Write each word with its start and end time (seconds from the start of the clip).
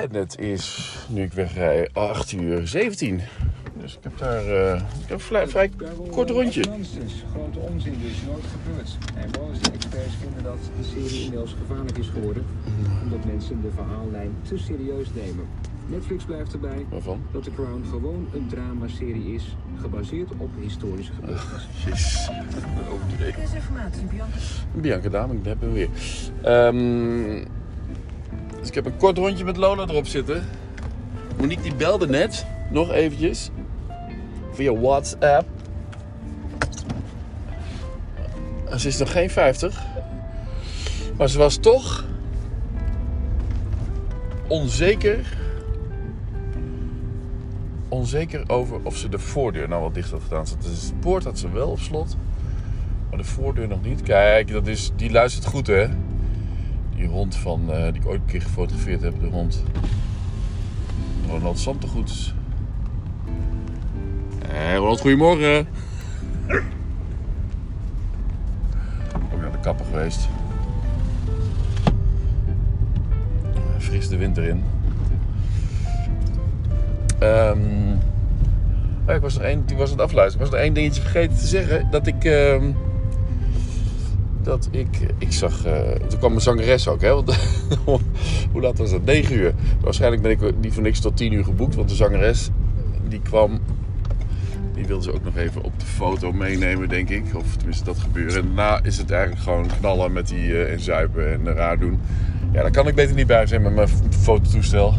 En 0.00 0.14
het 0.14 0.38
is, 0.38 0.96
nu 1.08 1.22
ik 1.22 1.32
wegrij, 1.32 1.88
8 1.92 2.32
uur 2.32 2.66
17. 2.66 3.20
Dus 3.74 3.96
ik 3.96 4.02
heb 4.02 4.18
daar 4.18 4.44
eh, 4.44 4.74
ik 4.74 5.08
heb 5.08 5.10
een 5.10 5.20
vrij, 5.20 5.48
vrij 5.48 5.70
kort 6.10 6.30
rondje. 6.30 6.64
Nonsens, 6.64 7.24
grote 7.30 7.58
onzin 7.58 7.94
dus, 8.02 8.22
nooit 8.26 8.44
gebeurd. 8.44 8.96
En 9.14 9.72
experts 9.72 10.14
vinden 10.20 10.42
dat 10.42 10.58
de 10.78 10.84
serie 10.84 11.22
inmiddels 11.22 11.54
gevaarlijk 11.60 11.98
is 11.98 12.08
geworden, 12.08 12.44
omdat 13.02 13.24
mensen 13.24 13.62
de 13.62 13.70
verhaallijn 13.74 14.34
te 14.48 14.58
serieus 14.58 15.06
nemen. 15.14 15.46
Netflix 15.86 16.24
blijft 16.24 16.52
erbij 16.52 16.86
Waarvan? 16.90 17.22
dat 17.32 17.42
The 17.42 17.52
Crown 17.54 17.84
gewoon 17.90 18.28
een 18.34 18.46
dramaserie 18.48 19.34
is, 19.34 19.56
gebaseerd 19.80 20.30
op 20.36 20.50
historische 20.60 21.12
gebeurtenissen. 21.12 21.70
Jezus, 21.84 22.28
over 22.92 23.08
de 23.08 23.16
week. 23.24 23.32
Verkeersinformatie, 23.32 24.04
Bianca. 24.04 24.36
Bianca 24.74 25.08
Dame, 25.08 25.34
ik 25.34 25.44
heb 25.44 25.60
hem 25.60 25.72
weer. 25.72 25.88
Ehm, 26.42 27.44
dus 28.62 28.70
ik 28.70 28.74
heb 28.74 28.86
een 28.86 28.96
kort 28.96 29.18
rondje 29.18 29.44
met 29.44 29.56
Lola 29.56 29.82
erop 29.82 30.06
zitten. 30.06 30.44
Monique 31.38 31.62
die 31.62 31.74
belde 31.74 32.06
net, 32.06 32.46
nog 32.70 32.90
eventjes. 32.90 33.50
Via 34.52 34.74
WhatsApp. 34.74 35.48
En 38.70 38.80
Ze 38.80 38.88
is 38.88 38.98
nog 38.98 39.12
geen 39.12 39.30
50. 39.30 39.82
Maar 41.16 41.28
ze 41.28 41.38
was 41.38 41.56
toch 41.56 42.04
onzeker. 44.46 45.38
Onzeker 47.88 48.44
over 48.46 48.80
of 48.82 48.96
ze 48.96 49.08
de 49.08 49.18
voordeur 49.18 49.68
nou 49.68 49.80
wel 49.80 49.92
dicht 49.92 50.10
had 50.10 50.22
gedaan. 50.22 50.44
Dus 50.62 50.88
de 50.88 50.94
poort 51.00 51.24
had 51.24 51.38
ze 51.38 51.50
wel 51.50 51.68
op 51.68 51.78
slot. 51.78 52.16
Maar 53.08 53.18
de 53.18 53.24
voordeur 53.24 53.68
nog 53.68 53.82
niet. 53.82 54.02
Kijk, 54.02 54.52
dat 54.52 54.66
is, 54.66 54.90
die 54.96 55.10
luistert 55.10 55.46
goed 55.46 55.66
hè. 55.66 55.86
Die 57.02 57.10
hond 57.10 57.36
van, 57.36 57.72
eh, 57.72 57.82
die 57.82 58.02
ik 58.02 58.06
ooit 58.06 58.20
een 58.20 58.26
keer 58.26 58.42
gefotografeerd 58.42 59.02
heb. 59.02 59.20
De 59.20 59.26
hond. 59.26 59.62
Ronald 61.28 61.58
Santegoeds. 61.58 62.34
Hé 64.46 64.76
Ronald, 64.76 65.00
goedemorgen. 65.00 65.66
Ook 69.32 69.40
naar 69.40 69.52
de 69.52 69.58
kapper 69.60 69.84
geweest. 69.84 70.28
Fris 73.78 74.08
de 74.08 74.16
winter 74.16 74.44
in. 74.44 74.64
Ehm, 77.18 77.58
oh, 79.08 79.14
ik 79.14 79.20
was 79.20 79.34
nog 79.34 79.42
één, 79.42 79.66
die 79.66 79.76
was 79.76 79.90
aan 79.90 79.96
het 79.96 80.06
afluisteren. 80.06 80.46
Ik 80.46 80.50
was 80.50 80.60
nog 80.60 80.66
één 80.66 80.74
dingetje 80.74 81.02
vergeten 81.02 81.36
te 81.36 81.46
zeggen. 81.46 81.90
Dat 81.90 82.06
ik. 82.06 82.24
ehm, 82.24 82.72
dat 84.44 84.68
ik. 84.70 84.88
Ik 85.18 85.32
zag. 85.32 85.64
eh, 85.64 85.80
toen 86.08 86.18
kwam 86.18 86.30
mijn 86.30 86.42
zangeres 86.42 86.88
ook, 86.88 87.00
hè? 87.00 87.08
Want, 87.14 87.36
hoe 88.52 88.60
laat 88.62 88.78
was 88.78 88.90
dat? 88.90 89.04
9 89.04 89.36
uur. 89.36 89.54
Waarschijnlijk 89.80 90.22
ben 90.22 90.30
ik 90.30 90.40
niet 90.60 90.74
voor 90.74 90.82
niks 90.82 91.00
tot 91.00 91.16
10 91.16 91.32
uur 91.32 91.44
geboekt. 91.44 91.74
Want 91.74 91.88
de 91.88 91.94
zangeres. 91.94 92.50
Die 93.08 93.20
kwam. 93.22 93.58
Die 94.74 94.86
wilde 94.86 95.02
ze 95.02 95.14
ook 95.14 95.24
nog 95.24 95.36
even 95.36 95.62
op 95.62 95.72
de 95.80 95.86
foto 95.86 96.32
meenemen, 96.32 96.88
denk 96.88 97.08
ik. 97.08 97.24
Of 97.34 97.56
tenminste, 97.56 97.84
dat 97.84 97.98
gebeurde. 97.98 98.38
En 98.38 98.46
daarna 98.54 98.80
is 98.84 98.98
het 98.98 99.10
eigenlijk 99.10 99.42
gewoon 99.42 99.66
knallen 99.80 100.12
met 100.12 100.28
die. 100.28 100.52
eh, 100.64 100.72
en 100.72 100.80
zuipen 100.80 101.32
en 101.32 101.54
raar 101.54 101.78
doen. 101.78 101.98
Ja, 102.52 102.62
daar 102.62 102.70
kan 102.70 102.88
ik 102.88 102.94
beter 102.94 103.14
niet 103.16 103.26
bij 103.26 103.46
zijn 103.46 103.62
met 103.62 103.74
mijn 103.74 103.88
fototoestel. 104.10 104.94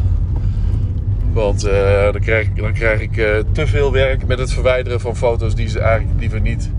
Want 1.34 1.64
eh, 1.64 2.12
dan 2.12 2.22
krijg, 2.22 2.48
ik- 2.48 2.56
dan 2.56 2.74
krijg 2.74 3.02
ik 3.02 3.18
eh, 3.18 3.26
te 3.52 3.68
veel 3.68 3.92
werk 3.92 4.28
met 4.28 4.40
het 4.40 4.54
verwijderen 4.54 5.00
van 5.00 5.16
foto's 5.16 5.56
die 5.56 5.68
ze 5.68 5.80
eigenlijk 5.80 6.20
liever 6.20 6.42
niet. 6.42 6.70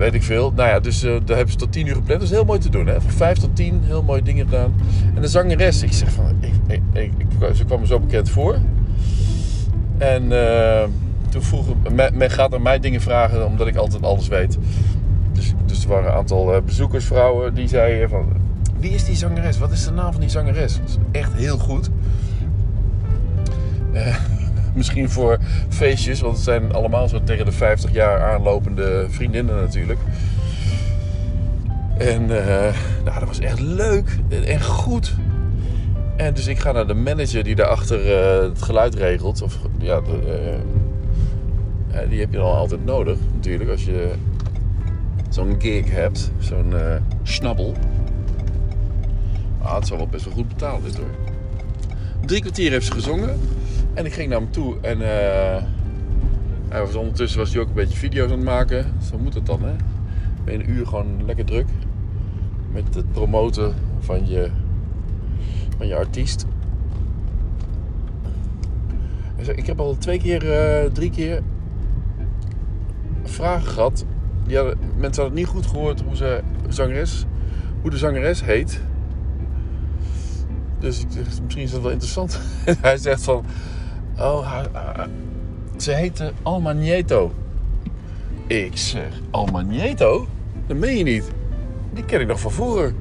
Weet 0.00 0.14
ik 0.14 0.22
veel. 0.22 0.52
Nou 0.56 0.68
ja, 0.68 0.80
dus 0.80 1.02
eh, 1.02 1.10
daar 1.24 1.36
hebben 1.36 1.52
ze 1.52 1.58
tot 1.58 1.72
10 1.72 1.86
uur 1.86 1.94
gepland. 1.94 2.20
Dat 2.20 2.28
is 2.28 2.34
heel 2.34 2.44
mooi 2.44 2.58
te 2.58 2.68
doen, 2.68 2.86
hè? 2.86 3.00
Van 3.00 3.10
5 3.10 3.38
tot 3.38 3.56
10, 3.56 3.80
heel 3.84 4.02
mooie 4.02 4.22
dingen 4.22 4.44
gedaan. 4.44 4.74
En 5.14 5.22
de 5.22 5.28
zangeres, 5.28 5.82
ik 5.82 5.92
zeg 5.92 6.12
van. 6.12 6.36
Ik, 6.40 6.80
ik, 6.92 7.12
ik, 7.18 7.54
ze 7.54 7.64
kwam 7.64 7.80
me 7.80 7.86
zo 7.86 8.00
bekend 8.00 8.30
voor. 8.30 8.58
En 9.98 10.32
eh, 10.32 10.88
toen 11.28 11.42
vroeg 11.42 11.66
men, 12.14 12.30
gaat 12.30 12.54
aan 12.54 12.62
mij 12.62 12.78
dingen 12.78 13.00
vragen 13.00 13.46
omdat 13.46 13.66
ik 13.66 13.76
altijd 13.76 14.02
alles 14.02 14.28
weet. 14.28 14.58
Dus, 15.32 15.52
dus 15.66 15.82
er 15.82 15.88
waren 15.88 16.10
een 16.10 16.16
aantal 16.16 16.54
eh, 16.54 16.62
bezoekersvrouwen 16.62 17.54
die 17.54 17.68
zeiden 17.68 18.08
van. 18.08 18.26
Wie 18.78 18.90
is 18.90 19.04
die 19.04 19.16
zangeres? 19.16 19.58
Wat 19.58 19.72
is 19.72 19.84
de 19.84 19.92
naam 19.92 20.12
van 20.12 20.20
die 20.20 20.30
zangeres? 20.30 20.78
Echt 21.12 21.32
heel 21.32 21.58
goed. 21.58 21.90
Misschien 24.74 25.10
voor 25.10 25.38
feestjes, 25.68 26.20
want 26.20 26.34
het 26.34 26.44
zijn 26.44 26.72
allemaal 26.72 27.08
zo 27.08 27.22
tegen 27.24 27.44
de 27.44 27.52
50 27.52 27.92
jaar 27.92 28.22
aanlopende 28.22 29.06
vriendinnen 29.08 29.56
natuurlijk. 29.56 29.98
En 31.98 32.46
eh, 32.46 32.74
nou, 33.04 33.18
dat 33.18 33.28
was 33.28 33.38
echt 33.38 33.60
leuk 33.60 34.18
en 34.44 34.62
goed. 34.62 35.14
En 36.16 36.34
dus 36.34 36.46
ik 36.46 36.58
ga 36.58 36.72
naar 36.72 36.86
de 36.86 36.94
manager 36.94 37.44
die 37.44 37.54
daarachter 37.54 38.12
eh 38.12 38.48
het 38.48 38.62
geluid 38.62 38.94
regelt. 38.94 39.42
Of 39.42 39.58
ja, 39.78 40.00
de, 40.00 40.58
eh, 41.90 42.08
die 42.08 42.20
heb 42.20 42.32
je 42.32 42.38
dan 42.38 42.54
altijd 42.54 42.84
nodig 42.84 43.18
natuurlijk 43.34 43.70
als 43.70 43.84
je 43.84 44.10
zo'n 45.28 45.54
gig 45.58 45.90
hebt. 45.90 46.30
Zo'n 46.38 46.76
eh 46.76 46.94
snabbel. 47.22 47.74
Ah, 49.62 49.74
het 49.74 49.86
zal 49.86 49.96
wel 49.96 50.06
best 50.06 50.24
wel 50.24 50.34
goed 50.34 50.48
betaald 50.48 50.84
dit 50.84 50.96
hoor. 50.96 51.14
Drie 52.26 52.40
kwartier 52.40 52.70
heeft 52.70 52.86
ze 52.86 52.92
gezongen. 52.92 53.40
En 54.00 54.06
ik 54.06 54.12
ging 54.12 54.28
naar 54.28 54.40
hem 54.40 54.50
toe 54.50 54.76
en 54.80 55.00
eh, 56.70 56.96
ondertussen 56.96 57.38
was 57.38 57.52
hij 57.52 57.60
ook 57.60 57.68
een 57.68 57.74
beetje 57.74 57.98
video's 57.98 58.30
aan 58.30 58.36
het 58.36 58.44
maken. 58.44 58.92
Zo 59.10 59.18
moet 59.18 59.34
het 59.34 59.46
dan, 59.46 59.62
hè? 59.62 59.72
Ben 60.44 60.54
een 60.54 60.70
uur 60.70 60.86
gewoon 60.86 61.24
lekker 61.26 61.44
druk 61.44 61.66
met 62.72 62.94
het 62.94 63.12
promoten 63.12 63.74
van 63.98 64.26
je, 64.28 64.50
van 65.76 65.86
je 65.86 65.96
artiest. 65.96 66.46
Ik 69.36 69.66
heb 69.66 69.80
al 69.80 69.96
twee 69.98 70.18
keer, 70.18 70.52
eh, 70.52 70.90
drie 70.90 71.10
keer 71.10 71.42
vragen 73.22 73.68
gehad. 73.68 74.04
Die 74.46 74.56
hadden, 74.56 74.78
mensen 74.96 75.22
hadden 75.22 75.40
niet 75.40 75.50
goed 75.50 75.66
gehoord 75.66 76.00
hoe, 76.00 76.16
ze, 76.16 76.42
zangeres, 76.68 77.26
hoe 77.80 77.90
de 77.90 77.98
zangeres 77.98 78.44
heet. 78.44 78.80
Dus 80.78 81.00
ik 81.00 81.08
misschien 81.44 81.64
is 81.64 81.70
dat 81.70 81.82
wel 81.82 81.90
interessant. 81.90 82.40
En 82.64 82.76
hij 82.88 82.96
zegt 82.96 83.22
van... 83.22 83.44
Oh, 84.20 84.62
ze 85.76 85.92
heette 85.92 86.32
Alma 86.42 86.72
Nieto. 86.72 87.32
Ik 88.46 88.76
zeg, 88.76 89.20
Alma 89.30 89.60
Nieto? 89.60 90.26
Dat 90.66 90.76
meen 90.76 90.96
je 90.96 91.04
niet. 91.04 91.30
Die 91.92 92.04
ken 92.04 92.20
ik 92.20 92.26
nog 92.26 92.40
van 92.40 92.50
vroeger. 92.50 92.94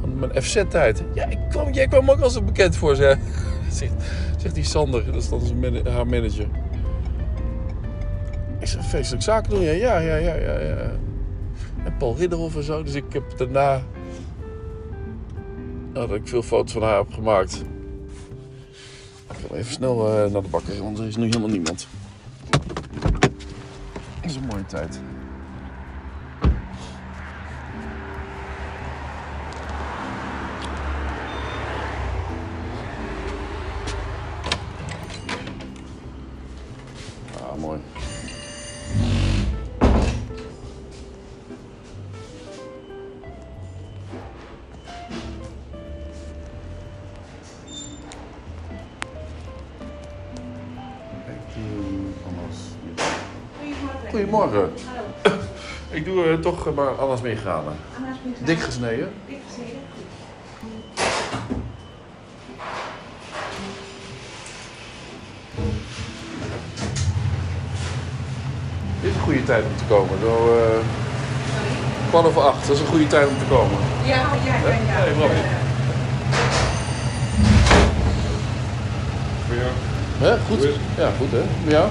Van 0.00 0.18
mijn 0.18 0.42
FZ-tijd. 0.42 1.04
Ja, 1.14 1.26
ik 1.26 1.38
kwam, 1.48 1.72
jij 1.72 1.86
kwam 1.86 2.10
ook 2.10 2.20
als 2.20 2.34
een 2.34 2.44
bekend 2.44 2.76
voor, 2.76 2.94
ze. 2.94 3.16
Zegt, 3.70 3.92
zegt 4.38 4.54
die 4.54 4.64
Sander, 4.64 5.04
dat 5.04 5.14
is 5.14 5.28
dan 5.28 5.40
haar 5.88 6.06
manager. 6.06 6.48
Ik 8.58 8.66
zeg, 8.66 8.84
feestelijk 8.84 9.22
zaken 9.22 9.50
doen? 9.50 9.62
Ja, 9.62 9.72
ja, 9.72 9.98
ja, 9.98 10.16
ja, 10.16 10.34
ja. 10.34 10.58
ja. 10.58 10.90
En 11.84 11.96
Paul 11.98 12.16
Ridderhoff 12.16 12.56
en 12.56 12.62
zo. 12.62 12.82
Dus 12.82 12.94
ik 12.94 13.04
heb 13.12 13.22
daarna 13.36 13.82
nadat 15.92 16.16
ik 16.16 16.28
veel 16.28 16.42
foto's 16.42 16.72
van 16.72 16.82
haar 16.82 16.98
heb 16.98 17.12
gemaakt. 17.12 17.64
Even 19.52 19.72
snel 19.72 20.08
eh, 20.08 20.32
naar 20.32 20.42
de 20.42 20.48
bakker, 20.48 20.82
want 20.82 20.98
er 20.98 21.06
is 21.06 21.16
nu 21.16 21.24
helemaal 21.24 21.48
niemand. 21.48 21.86
Dat 22.50 23.30
is 24.22 24.36
een 24.36 24.46
mooie 24.46 24.66
tijd. 24.66 25.00
Goedemorgen. 54.10 54.72
Ik 55.90 56.04
doe 56.04 56.40
toch 56.40 56.74
maar 56.74 56.88
alles 56.88 57.20
meegaan. 57.20 57.64
Dik 58.38 58.58
gesneden. 58.60 59.12
Dit 69.00 69.10
is 69.10 69.14
een 69.14 69.20
goede 69.22 69.44
tijd 69.44 69.64
om 69.64 69.76
te 69.76 69.84
komen. 69.88 70.18
Zo, 70.20 70.58
eh 70.58 70.78
kwart 72.08 72.26
over 72.26 72.42
acht, 72.42 72.66
dat 72.66 72.76
is 72.76 72.82
een 72.82 72.88
goede 72.88 73.06
tijd 73.06 73.28
om 73.28 73.38
te 73.38 73.44
komen. 73.44 73.76
Ja, 74.04 74.14
ja, 74.44 74.54
ja. 74.54 74.70
Ja. 74.74 75.04
Nee, 79.48 80.30
Hè? 80.30 80.36
Goed? 80.48 80.68
Ja, 80.96 81.10
goed 81.18 81.30
hè. 81.30 81.70
Ja. 81.76 81.88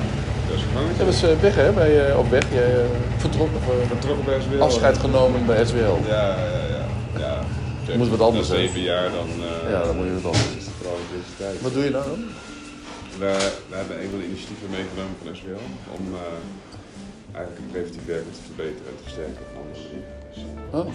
Een 0.99 1.05
was 1.05 1.23
eh, 1.23 1.39
weg 1.39 1.55
hè, 1.55 1.71
bij, 1.71 2.07
eh, 2.09 2.17
op 2.17 2.29
weg. 2.29 2.43
Jij 2.53 2.75
eh, 2.75 2.85
vertrok, 3.17 3.47
of, 3.55 3.69
eh, 3.69 3.87
Vertrokken 3.87 4.25
bij 4.25 4.41
SWL. 4.41 4.61
afscheid 4.61 4.97
genomen 4.97 5.45
bij 5.45 5.65
SWL. 5.65 5.77
Ja, 6.07 6.35
ja, 6.37 6.37
ja. 7.17 7.39
ja. 7.87 7.97
Moet 7.97 8.09
wat 8.09 8.19
anders, 8.21 8.47
hè? 8.49 8.55
zeven 8.55 8.81
jaar 8.81 9.09
dan... 9.11 9.27
eh, 9.65 9.71
Ja, 9.71 9.83
dan 9.83 9.95
moet 9.95 10.05
je 10.05 10.21
wat 10.21 10.25
anders. 10.33 10.65
Wat 11.61 11.73
doe 11.73 11.83
je 11.83 11.89
nou 11.89 12.05
dan? 12.05 12.19
We, 13.19 13.51
we 13.69 13.75
hebben 13.75 14.01
een 14.03 14.09
van 14.09 14.19
de 14.19 14.25
initiatieven 14.25 14.69
meegenomen 14.69 15.15
van 15.23 15.35
SWL 15.35 15.63
om 15.97 16.03
eigenlijk 17.31 17.57
het 17.63 17.71
preventief 17.71 18.05
werk 18.05 18.23
te 18.33 18.41
verbeteren 18.49 18.87
en 18.89 18.95
te 18.97 19.03
versterken 19.03 19.41
een 19.51 19.57
andere 19.61 19.81
manier. 19.87 20.05
Dus 20.33 20.43
Oh, 20.79 20.87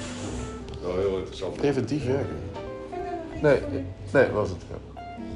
wel 0.87 0.97
heel 1.05 1.17
interessant. 1.17 1.57
preventief 1.57 2.05
werken. 2.07 2.39
Nee, 3.43 3.59
nee, 4.13 4.27
was 4.33 4.49
het. 4.49 4.63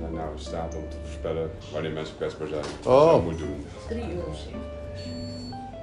Zijn 0.04 0.16
nou 0.16 0.32
in 0.36 0.38
staat 0.38 0.74
om 0.76 0.88
te 0.88 0.96
voorspellen 1.04 1.50
wanneer 1.72 1.90
mensen 1.92 2.16
kwetsbaar 2.16 2.48
zijn. 2.48 2.64
Oh. 2.86 3.12
Wat 3.12 3.14
je 3.14 3.22
moet 3.30 3.38
doen. 3.38 3.64
3 3.88 4.00
euro. 4.14 4.30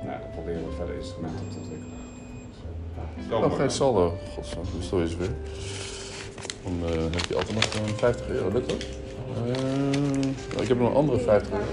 Nou, 0.06 0.20
dan 0.22 0.30
proberen 0.34 0.62
we 0.68 0.72
verder 0.78 0.96
instrumenten 0.96 1.40
op 1.46 1.52
te 1.52 1.58
ontwikkelen. 1.58 1.98
Dus, 3.18 3.26
ja, 3.30 3.36
Oh, 3.36 3.42
mooi. 3.42 3.56
geen 3.56 3.72
saldo. 3.72 4.14
Godsnaam, 4.34 4.66
dus 4.78 4.90
dat 4.90 5.00
is 5.00 5.16
weer. 5.16 5.34
Dan 6.64 6.76
eh, 6.90 7.04
heb 7.18 7.26
je 7.30 7.36
altijd 7.36 7.56
nog 7.56 7.88
een 7.88 7.96
50 7.96 8.28
euro, 8.30 8.50
lukt 8.52 8.70
dat? 8.70 8.84
Eh, 8.86 10.62
ik 10.62 10.68
heb 10.68 10.80
nog 10.80 10.90
een 10.90 10.96
andere 10.96 11.20
50 11.20 11.52
euro. 11.52 11.64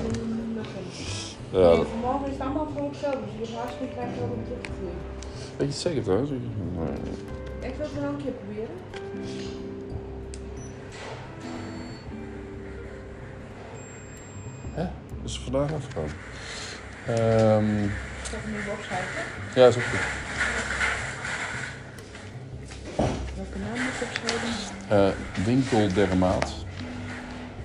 Ja, 1.51 1.77
dat- 1.77 1.87
Morgen 2.03 2.27
is 2.27 2.33
het 2.33 2.41
allemaal 2.41 2.69
voor 2.77 2.89
hetzelfde, 2.89 3.21
dus 3.21 3.33
je 3.39 3.55
hebt 3.55 3.59
hartstikke 3.63 3.95
krijgt 3.95 4.19
wel 4.19 4.29
een 4.37 4.45
teruggevoerd. 4.45 5.01
weet 5.57 5.69
je 5.69 5.75
het 5.75 5.75
zeker 5.87 6.03
trouwens? 6.03 6.31
Nee. 6.31 7.71
Ik 7.71 7.77
wil 7.77 7.87
het 7.87 7.95
nog 8.03 8.11
een 8.13 8.23
keer 8.25 8.33
proberen. 8.41 8.77
Hè? 15.29 15.35
Is 15.35 15.41
vandaag 15.45 15.71
Ik 15.71 15.81
ga 17.05 18.37
het 18.37 18.47
nu 18.47 18.71
opschrijven. 18.73 19.23
ja, 19.55 19.67
is 19.67 19.77
ook 19.77 19.83
goed. 19.83 20.01
Welke 23.37 23.59
naam 23.59 23.85
moet 23.85 23.93
ik 24.01 24.09
opschrijven? 24.09 24.49
Eh 24.89 25.45
winkeldermaat. 25.45 26.53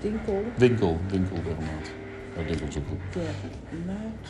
Dinkel. 0.01 0.44
Winkel, 0.56 1.00
winkeldermaat. 1.07 1.88
Ja, 2.36 2.44
winkel 2.44 2.68
is 2.68 2.77
ook 2.77 2.83
goed. 2.88 3.13
Dermaat. 3.13 4.27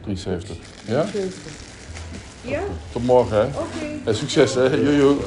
73. 0.00 0.56
Ja? 0.86 1.06
70. 1.06 1.52
Ja? 2.40 2.62
Tot 2.92 3.04
morgen, 3.04 3.36
hè? 3.36 3.44
Oké. 3.44 4.08
En 4.08 4.14
succes, 4.14 4.54
hè? 4.54 4.62
Jojo. 4.62 5.18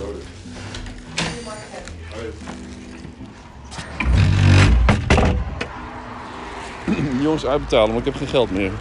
Jongens, 7.27 7.45
uitbetalen, 7.45 7.89
maar 7.89 7.97
ik 7.97 8.05
heb 8.05 8.15
geen 8.15 8.27
geld 8.27 8.51
meer. 8.51 8.71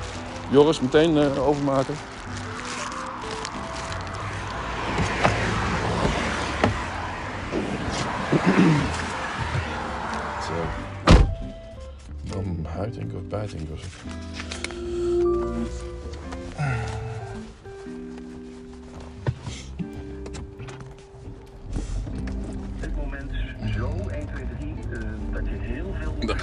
Joris, 0.50 0.80
meteen 0.80 1.16
eh, 1.16 1.48
overmaken. 1.48 1.94
Zo. 10.46 10.52
Dan 12.22 12.66
huidink 12.74 13.14
of 13.14 13.22
bijtink 13.28 13.68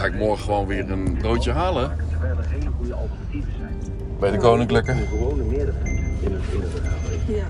ga 0.03 0.09
ik 0.09 0.15
morgen 0.19 0.43
gewoon 0.43 0.67
weer 0.67 0.91
een 0.91 1.17
broodje 1.17 1.51
halen. 1.51 1.91
Terwijl 2.09 2.37
er 2.37 2.49
hele 2.49 2.69
goede 2.77 2.93
alternatieven 2.93 3.51
zijn. 3.57 3.75
Bij 4.19 4.31
de 4.31 4.37
Koninklijke. 4.37 4.91
Een 4.91 5.07
gewone 5.07 5.43
meerderheid 5.43 5.85
in 5.87 5.95
een, 6.21 6.41
in 6.51 6.61
een 6.61 6.69
vergadering. 6.69 7.21
Ja. 7.27 7.45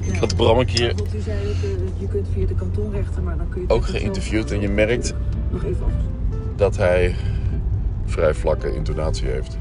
Ik 0.12 0.16
had 0.16 0.36
Bram 0.36 0.58
een 0.58 0.66
keer 0.66 0.94
Want 0.96 1.14
u 1.14 1.20
zei 1.20 1.38
ook, 1.38 1.54
eh, 1.62 2.00
je 2.00 2.08
kunt 2.08 2.26
via 2.32 2.46
de 2.46 2.54
kantonrechter, 2.54 3.22
maar 3.22 3.36
dan 3.36 3.48
kun 3.48 3.60
je... 3.60 3.68
ook 3.68 3.84
geïnterviewd 3.86 4.50
en 4.50 4.60
je 4.60 4.68
merkt 4.68 5.14
Nog 5.50 5.64
even 5.64 5.84
af. 5.84 5.92
dat 6.56 6.76
hij 6.76 7.14
vrij 8.04 8.34
vlakke 8.34 8.74
intonatie 8.74 9.28
heeft. 9.28 9.58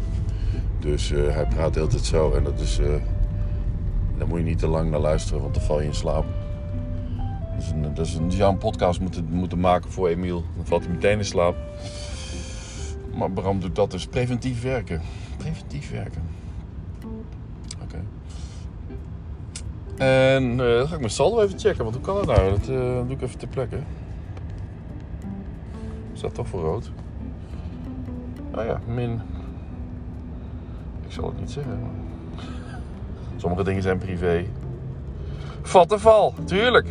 Dus 0.79 1.11
eh, 1.11 1.33
hij 1.35 1.45
praat 1.45 1.73
de 1.73 1.79
hele 1.79 1.91
tijd 1.91 2.05
zo 2.05 2.33
en 2.33 2.43
dat 2.43 2.59
is. 2.59 2.79
eh 2.79 2.87
daar 4.17 4.27
moet 4.27 4.37
je 4.37 4.45
niet 4.45 4.59
te 4.59 4.67
lang 4.67 4.89
naar 4.91 4.99
luisteren, 4.99 5.41
want 5.41 5.53
dan 5.53 5.63
val 5.63 5.79
je 5.79 5.85
in 5.87 5.93
slaap. 5.93 6.25
Dus 7.59 8.13
een, 8.13 8.23
een, 8.23 8.31
zou 8.31 8.51
een 8.51 8.57
podcast 8.57 8.99
moeten, 8.99 9.27
moeten 9.29 9.59
maken 9.59 9.91
voor 9.91 10.07
Emiel. 10.07 10.43
Dan 10.55 10.65
valt 10.65 10.83
hij 10.83 10.93
meteen 10.93 11.17
in 11.17 11.25
slaap. 11.25 11.55
Maar 13.15 13.31
Bram 13.31 13.59
doet 13.59 13.75
dat 13.75 13.91
dus 13.91 14.07
preventief 14.07 14.61
werken. 14.61 15.01
Preventief 15.37 15.91
werken. 15.91 16.21
Oké. 17.83 18.01
En 19.97 20.51
eh, 20.51 20.77
dan 20.77 20.87
ga 20.87 20.93
ik 20.93 20.99
mijn 20.99 21.11
saldo 21.11 21.41
even 21.41 21.59
checken, 21.59 21.83
want 21.83 21.95
hoe 21.95 22.05
kan 22.05 22.15
dat 22.15 22.25
nou? 22.25 22.49
Dat 22.49 22.61
eh, 22.61 23.07
doe 23.07 23.15
ik 23.15 23.21
even 23.21 23.39
ter 23.39 23.47
plekke. 23.47 23.77
Staat 26.13 26.33
toch 26.33 26.47
voor 26.47 26.61
rood? 26.61 26.91
Nou 28.51 28.65
ja, 28.65 28.79
min. 28.87 29.21
Ik 31.05 31.11
zal 31.11 31.25
het 31.25 31.39
niet 31.39 31.51
zeggen. 31.51 31.79
Sommige 33.37 33.63
dingen 33.63 33.81
zijn 33.81 33.97
privé. 33.97 34.45
Vat 35.61 35.91
en 35.91 35.99
val, 35.99 36.33
tuurlijk. 36.45 36.87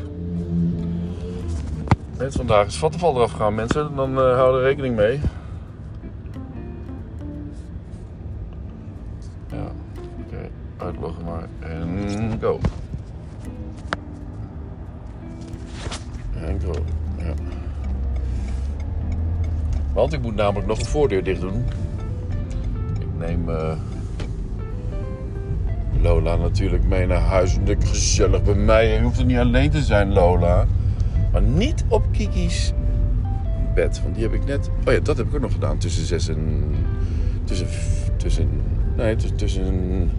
Net 2.19 2.35
vandaag 2.35 2.67
is 2.67 2.77
vat 2.77 2.93
en 2.93 2.99
val 2.99 3.15
eraf 3.15 3.33
gaan, 3.33 3.55
mensen. 3.55 3.95
Dan 3.95 4.19
eh 4.19 4.35
houden 4.35 4.61
er 4.61 4.67
rekening 4.67 4.97
mee. 4.97 5.21
Ja, 9.51 9.73
oké. 10.27 10.49
Uitloggen 10.77 11.25
maar. 11.25 11.49
En 11.59 12.39
go. 12.41 12.59
En 16.35 16.61
go. 16.61 16.73
Ja. 17.19 17.33
Want 19.93 20.13
ik 20.13 20.23
moet 20.23 20.35
namelijk 20.35 20.67
nog 20.67 20.79
een 20.79 20.85
voordeur 20.85 21.25
dicht 21.25 21.41
doen. 21.41 21.65
Ik 23.01 23.19
neem 23.19 23.49
eh, 23.49 23.73
Lola 26.01 26.37
natuurlijk 26.37 26.85
mee 26.85 27.07
naar 27.07 27.21
huis. 27.21 27.59
En 27.65 27.85
gezellig 27.85 28.43
bij 28.43 28.55
mij. 28.55 28.87
Je 28.87 29.03
hoeft 29.03 29.19
er 29.19 29.25
niet 29.25 29.39
alleen 29.39 29.71
te 29.71 29.83
zijn, 29.83 30.13
Lola. 30.13 30.67
Niet 31.41 31.85
op 31.89 32.05
Kiki's 32.13 32.73
bed. 33.75 34.03
Want 34.03 34.15
die 34.15 34.25
heb 34.25 34.33
ik 34.33 34.45
net... 34.45 34.71
Oh 34.87 34.93
ja, 34.93 35.01
dat 35.01 35.17
heb 35.17 35.27
ik 35.27 35.35
ook 35.35 35.41
nog 35.41 35.53
gedaan. 35.53 35.79
Tussen 35.79 36.07
zes 36.07 36.29
en... 36.29 36.75
Tussen... 37.45 37.67
tussen 38.17 38.49
nee, 38.97 39.17
tussen... 39.17 40.11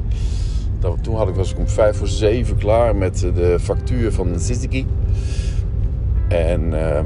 toen 1.01 1.16
had 1.16 1.27
ik, 1.27 1.36
was 1.36 1.51
ik 1.51 1.57
om 1.57 1.68
vijf 1.68 1.98
voor 1.98 2.07
zeven 2.07 2.57
klaar 2.57 2.95
met 2.95 3.19
de 3.19 3.57
factuur 3.62 4.12
van 4.12 4.39
Sissiki. 4.39 4.86
En... 6.27 6.74
ehm, 6.74 7.05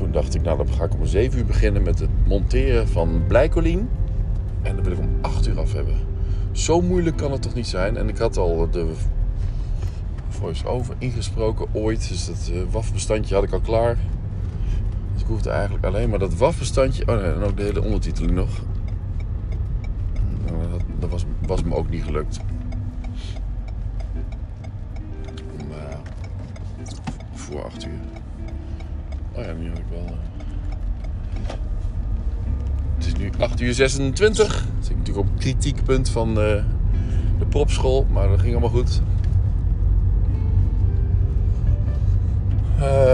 toen 0.00 0.12
dacht 0.12 0.34
ik, 0.34 0.42
nou 0.42 0.56
dan 0.56 0.68
ga 0.68 0.84
ik 0.84 0.94
om 0.94 1.06
7 1.06 1.38
uur 1.38 1.44
beginnen 1.44 1.82
met 1.82 1.98
het 1.98 2.08
monteren 2.26 2.88
van 2.88 3.22
blijkolien. 3.26 3.88
En 4.62 4.74
dan 4.74 4.84
wil 4.84 4.92
ik 4.92 4.98
om 4.98 5.08
8 5.20 5.48
uur 5.48 5.58
af 5.58 5.72
hebben. 5.72 5.94
Zo 6.52 6.80
moeilijk 6.80 7.16
kan 7.16 7.32
het 7.32 7.42
toch 7.42 7.54
niet 7.54 7.66
zijn? 7.66 7.96
En 7.96 8.08
ik 8.08 8.18
had 8.18 8.36
al 8.36 8.70
de 8.70 8.86
voice-over 10.40 10.94
ingesproken 10.98 11.66
ooit. 11.72 12.08
Dus 12.08 12.26
dat 12.26 12.50
eh, 12.52 12.60
WAF-bestandje 12.70 13.34
had 13.34 13.44
ik 13.44 13.52
al 13.52 13.60
klaar. 13.60 13.96
Dus 15.12 15.22
ik 15.22 15.26
hoefde 15.28 15.50
eigenlijk 15.50 15.84
alleen 15.84 16.10
maar 16.10 16.18
dat 16.18 16.36
WAF-bestandje... 16.36 17.08
Oh 17.08 17.24
en 17.24 17.42
ook 17.42 17.56
de 17.56 17.62
hele 17.62 17.82
ondertiteling 17.82 18.32
nog. 18.34 18.48
Nou, 20.46 20.70
dat 20.70 20.80
dat 20.98 21.10
was, 21.10 21.24
was 21.46 21.62
me 21.62 21.74
ook 21.74 21.90
niet 21.90 22.02
gelukt. 22.04 22.40
Maar 25.68 25.78
ja, 25.90 26.00
voor 27.34 27.64
8 27.64 27.84
uur. 27.86 27.92
Oh 29.32 29.44
ja, 29.44 29.52
nu 29.52 29.68
had 29.68 29.78
ik 29.78 29.84
wel. 29.90 30.04
eh, 30.06 30.12
Het 32.96 33.06
is 33.06 33.14
nu 33.14 33.30
8 33.38 33.60
uur 33.60 33.74
26. 33.74 34.46
Dan 34.46 34.82
zit 34.82 34.90
ik 34.90 34.96
natuurlijk 34.96 35.28
op 35.28 35.38
kritiekpunt 35.38 36.08
van 36.08 36.28
eh, 36.28 36.34
de 37.38 37.46
propschool, 37.48 38.06
maar 38.12 38.28
dat 38.28 38.40
ging 38.40 38.50
allemaal 38.52 38.70
goed. 38.70 39.00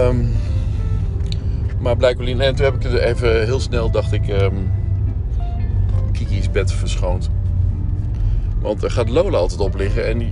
Ehm, 0.07 0.25
maar 1.79 1.97
blijkbaar, 1.97 2.27
en 2.27 2.55
toen 2.55 2.65
heb 2.65 2.75
ik 2.75 2.83
er 2.83 3.01
even 3.01 3.45
heel 3.45 3.59
snel, 3.59 3.91
dacht 3.91 4.11
ik, 4.11 4.27
ehm 4.27 4.55
Kiki's 6.11 6.51
bed 6.51 6.71
verschoond. 6.71 7.29
Want 8.61 8.83
er 8.83 8.91
gaat 8.91 9.09
Lola 9.09 9.37
altijd 9.37 9.59
op 9.59 9.75
liggen 9.75 10.07
en 10.07 10.17
die, 10.17 10.31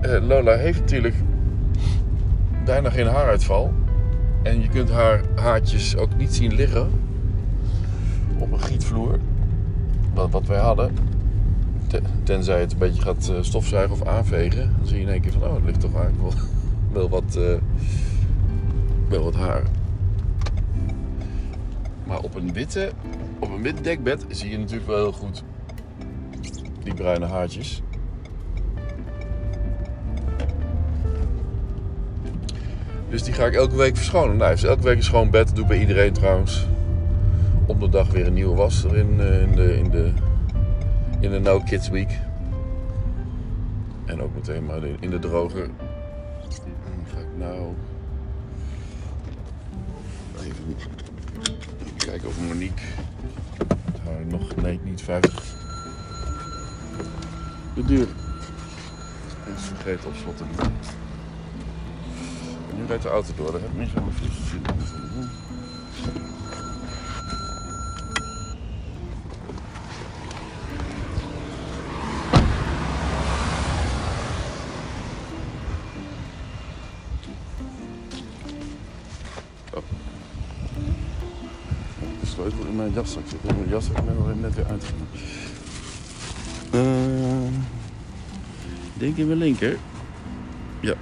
eh, 0.00 0.26
Lola 0.26 0.56
heeft 0.56 0.80
natuurlijk 0.80 1.14
bijna 2.64 2.90
geen 2.90 3.06
haaruitval. 3.06 3.72
En 4.42 4.60
je 4.60 4.68
kunt 4.68 4.90
haar 4.90 5.20
haartjes 5.34 5.96
ook 5.96 6.16
niet 6.16 6.34
zien 6.34 6.54
liggen 6.54 6.90
op 8.38 8.52
een 8.52 8.60
gietvloer. 8.60 9.18
Wat, 10.14 10.30
wat 10.30 10.46
wij 10.46 10.58
hadden. 10.60 10.96
Te- 11.86 12.02
Tenzij 12.22 12.60
het 12.60 12.72
een 12.72 12.78
beetje 12.78 13.02
gaat 13.02 13.28
eh, 13.28 13.36
stofzuigen 13.40 13.92
of 14.00 14.06
aanvegen. 14.06 14.74
Dan 14.78 14.86
zie 14.86 14.96
je 14.96 15.02
in 15.02 15.08
één 15.08 15.20
keer 15.20 15.32
van, 15.32 15.42
oh, 15.42 15.54
er 15.54 15.64
ligt 15.64 15.80
toch 15.80 15.94
eigenlijk 15.94 16.22
wel, 16.22 16.32
wel, 16.92 17.08
wat, 17.08 17.36
eh, 17.36 17.54
wel 19.08 19.24
wat 19.24 19.34
haar. 19.34 19.62
Maar 22.04 22.20
op 22.20 22.34
een 22.34 22.52
witte, 22.52 22.92
op 23.38 23.50
een 23.50 23.62
wit 23.62 23.84
dekbed 23.84 24.24
zie 24.28 24.50
je 24.50 24.58
natuurlijk 24.58 24.86
wel 24.86 24.96
heel 24.96 25.12
goed 25.12 25.44
die 26.82 26.94
bruine 26.94 27.26
haartjes. 27.26 27.82
Dus 33.08 33.22
die 33.22 33.32
ga 33.32 33.46
ik 33.46 33.54
elke 33.54 33.76
week 33.76 33.96
verschonen. 33.96 34.36
Nou, 34.36 34.50
heeft 34.50 34.64
elke 34.64 34.82
week 34.82 34.96
een 34.96 35.02
schoon 35.02 35.30
bed. 35.30 35.56
Doe 35.56 35.66
bij 35.66 35.78
iedereen 35.78 36.12
trouwens. 36.12 36.66
Om 37.66 37.78
de 37.78 37.88
dag 37.88 38.10
weer 38.10 38.26
een 38.26 38.32
nieuwe 38.32 38.54
was 38.54 38.84
erin 38.84 39.20
eh, 39.20 39.42
in 39.42 39.54
de, 39.54 39.76
in 39.76 39.90
de, 39.90 40.12
in 41.20 41.30
de 41.30 41.38
No 41.38 41.60
Kids 41.60 41.88
Week. 41.88 42.18
En 44.04 44.22
ook 44.22 44.34
meteen 44.34 44.64
maar 44.64 44.80
in 45.00 45.10
de 45.10 45.18
droger. 45.18 45.68
Kijken 52.24 52.42
of 52.42 52.48
Monique. 52.48 52.82
Het 53.84 54.00
hou 54.04 54.24
nog, 54.24 54.56
nee, 54.56 54.80
niet 54.84 55.02
50. 55.02 55.42
De 57.74 57.84
deur. 57.84 58.06
En 59.46 59.58
ze 59.58 59.74
vergeten 59.74 60.08
op 60.08 60.14
slot 60.22 60.36
te 60.36 60.44
doen. 60.56 60.72
En 62.70 62.76
nu 62.76 62.86
rijdt 62.86 63.02
de 63.02 63.08
auto 63.08 63.32
door, 63.36 63.52
daar 63.52 63.60
heb 63.60 63.70
ik 63.70 63.78
niet 63.78 63.90
zo 63.90 64.00
veel 64.10 64.30
sleutel 82.34 82.66
in 82.66 82.76
mijn 82.76 82.92
jaszak 82.92 83.22
zit. 83.28 83.44
Mijn 83.44 83.68
jaszak 83.68 84.04
ben 84.04 84.30
ik 84.30 84.40
net 84.40 84.54
weer 84.54 84.66
uitgegaan. 84.66 85.08
Eh, 86.70 87.46
ik 88.94 89.00
denk 89.00 89.16
in 89.16 89.26
mijn 89.26 89.38
linker. 89.38 89.78
Ja. 90.80 90.94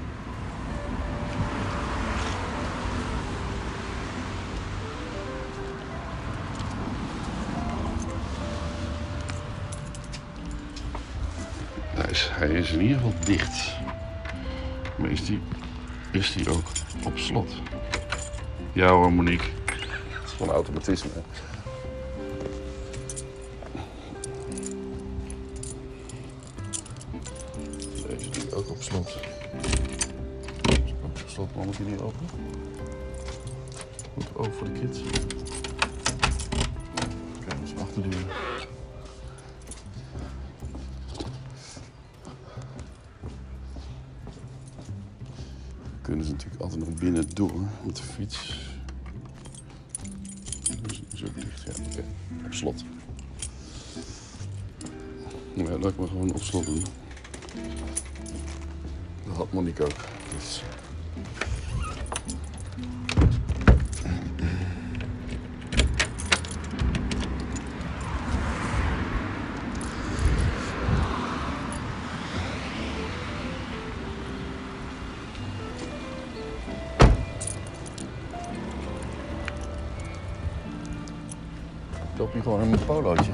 Hij 11.95 12.11
is, 12.11 12.29
hij 12.33 12.49
is 12.49 12.73
in 12.73 12.81
ieder 12.81 12.97
geval 12.97 13.15
dicht. 13.25 13.73
Maar 14.97 15.11
is 15.11 15.25
die, 15.25 15.41
is 16.11 16.33
die 16.33 16.51
ook 16.51 16.67
op 17.05 17.19
slot? 17.19 17.55
Ja 18.73 18.89
hoor, 18.89 19.13
Monique. 19.13 19.62
Gewoon 20.43 20.57
automatisme. 20.57 21.11
Deze 28.09 28.31
doe 28.31 28.55
ook 28.55 28.71
op 28.71 28.83
slot. 28.83 29.19
Ook 31.05 31.21
op 31.21 31.23
slot, 31.27 31.55
maar 31.55 31.65
moet 31.65 31.77
hij 31.77 31.87
niet 31.87 32.01
open? 32.01 32.27
Moet 34.15 34.37
open 34.37 34.53
voor 34.53 34.73
de 34.73 34.81
kids. 34.81 35.01
Kijk, 37.41 37.51
dat 37.51 37.59
is 37.65 37.75
de 37.75 37.81
achterdeur. 37.81 38.27
Kunnen 46.03 46.25
ze 46.25 46.31
natuurlijk 46.31 46.63
altijd 46.63 46.81
nog 46.89 46.99
binnen 46.99 47.35
door 47.35 47.61
met 47.85 47.97
de 47.97 48.03
fiets. 48.03 48.62
Slot. 52.63 52.85
Ja, 55.55 55.79
laat 55.79 55.91
ik 55.91 55.99
maar 55.99 56.09
gewoon 56.09 56.33
op 56.33 56.43
slot 56.43 56.65
doen. 56.65 56.83
Dat 59.27 59.37
had 59.37 59.53
Monique 59.53 59.85
ook. 59.85 59.97
Dus. 60.35 60.63
Loop 82.33 82.45
hier 82.45 82.53
gewoon 82.53 82.71
mijn 82.71 82.85
polootje. 82.85 83.33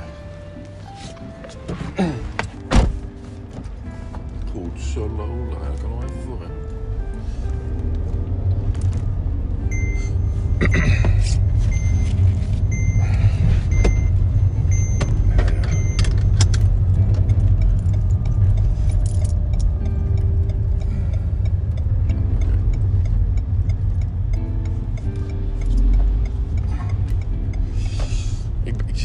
Goed 4.52 4.80
zo, 4.80 5.08
Lola. 5.16 5.97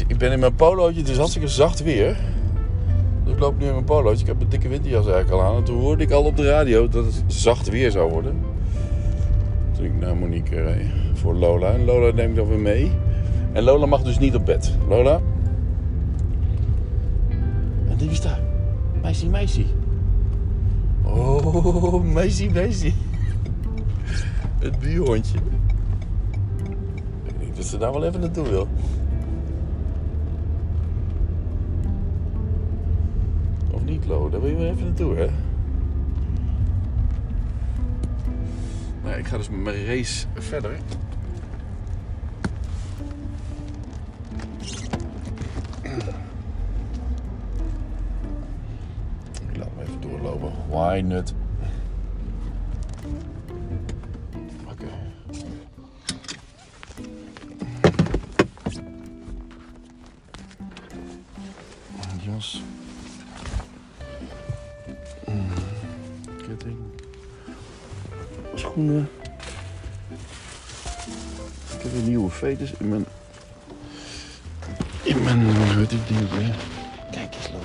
Ik, 0.06 0.18
ben 0.18 0.32
in 0.32 0.38
mijn 0.38 0.54
polootje, 0.54 1.00
het 1.00 1.08
is 1.08 1.16
hartstikke 1.16 1.48
zacht 1.48 1.82
weer. 1.82 2.16
Dus 3.24 3.32
ik 3.32 3.38
loop 3.38 3.58
nu 3.58 3.66
in 3.66 3.72
mijn 3.72 3.84
polootje. 3.84 4.20
Ik 4.20 4.26
heb 4.26 4.40
een 4.40 4.48
dikke 4.48 4.68
winterjas 4.68 5.06
eigenlijk 5.06 5.34
al 5.34 5.42
aan. 5.42 5.56
En 5.56 5.64
toen 5.64 5.80
hoorde 5.80 6.02
ik 6.02 6.10
al 6.10 6.24
op 6.24 6.36
de 6.36 6.48
radio 6.48 6.88
dat 6.88 7.04
het 7.04 7.22
zacht 7.26 7.68
weer 7.68 7.90
zou 7.90 8.10
worden. 8.10 8.36
Toen 9.76 9.84
ik 9.84 10.00
naar 10.00 10.16
Monique 10.16 10.62
reed 10.62 10.86
voor 11.14 11.34
Lola. 11.34 11.72
En 11.72 11.84
Lola 11.84 12.14
neem 12.14 12.30
ik 12.30 12.36
dan 12.36 12.48
weer 12.48 12.58
mee. 12.58 12.92
En 13.52 13.62
Lola 13.62 13.86
mag 13.86 14.02
dus 14.02 14.18
niet 14.18 14.34
op 14.34 14.44
bed. 14.44 14.72
Lola? 14.88 15.20
En 17.88 17.98
wie 17.98 18.10
is 18.10 18.20
daar? 18.20 18.40
Meisje, 19.02 19.28
meisje. 19.28 19.64
Oh, 21.02 22.02
meisje, 22.02 22.50
meisje. 22.50 22.92
Het 24.64 24.78
buurhondje. 24.78 25.38
Ik 27.26 27.38
denk 27.38 27.56
dat 27.56 27.64
ze 27.64 27.78
daar 27.78 27.92
wel 27.92 28.04
even 28.04 28.20
naartoe 28.20 28.48
wil. 28.48 28.68
Daar 34.06 34.40
wil 34.40 34.46
je 34.46 34.56
wel 34.56 34.66
even 34.66 34.84
naartoe, 34.84 35.14
hè? 35.14 35.28
Nou, 39.04 39.18
ik 39.18 39.26
ga 39.26 39.36
dus 39.36 39.48
mijn 39.48 39.86
race 39.86 40.26
verder. 40.34 40.72
Ik 49.48 49.56
laat 49.56 49.68
hem 49.76 49.80
even 49.80 50.00
doorlopen. 50.00 50.52
Why 50.68 51.02
not? 51.04 51.34
Nieuwe 72.44 72.56
fetus 72.56 72.72
in 72.78 72.88
mijn... 72.88 73.06
In 75.02 75.22
mijn... 75.22 75.56
Hoe 75.56 75.76
heet 75.76 75.90
dit 75.90 76.08
ding 76.08 76.30
weer? 76.30 76.54
Kijk 77.10 77.34
eens, 77.34 77.50
loop. 77.52 77.64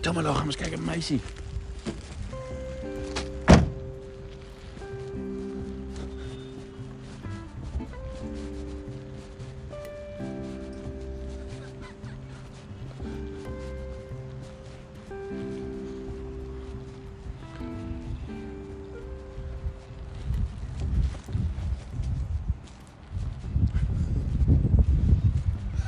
Tel 0.00 0.12
maar, 0.12 0.22
maar 0.22 0.44
eens 0.44 0.56
kijken, 0.56 0.84
meisje. 0.84 1.18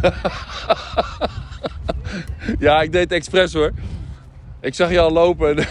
Ja, 2.58 2.82
ik 2.82 2.92
deed 2.92 3.02
het 3.02 3.12
expres 3.12 3.52
hoor. 3.52 3.72
Ik 4.60 4.74
zag 4.74 4.90
je 4.90 5.00
al 5.00 5.12
lopen. 5.12 5.56